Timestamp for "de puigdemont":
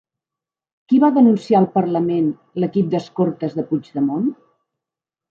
3.59-4.25